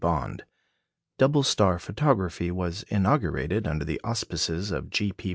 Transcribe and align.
Bond. 0.01 0.45
Double 1.19 1.43
star 1.43 1.77
photography 1.77 2.49
was 2.49 2.81
inaugurated 2.89 3.67
under 3.67 3.85
the 3.85 4.01
auspices 4.03 4.71
of 4.71 4.89
G. 4.89 5.11
P. 5.11 5.29